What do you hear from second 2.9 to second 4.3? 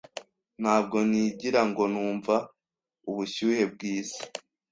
ubushyuhe bwisi.